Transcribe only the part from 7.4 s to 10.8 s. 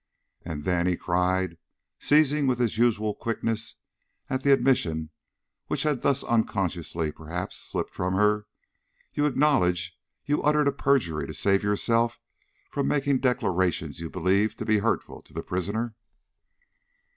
slipped from her, "you acknowledge you uttered a